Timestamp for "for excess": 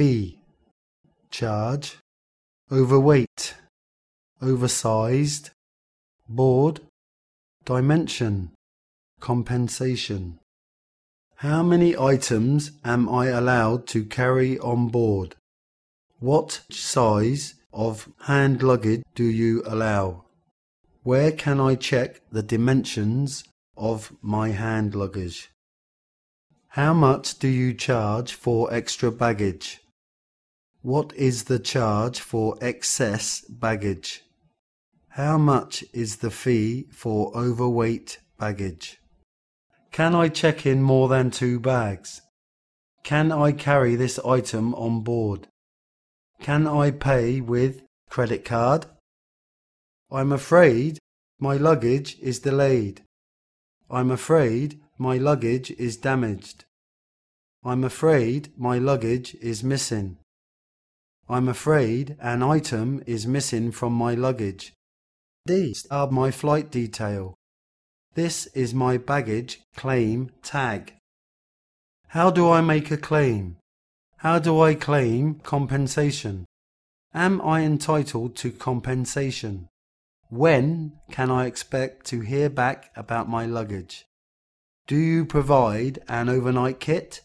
32.20-33.42